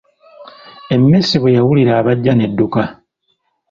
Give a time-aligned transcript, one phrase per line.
[0.95, 2.81] Emmese bwe yawulira abajja n’edduka.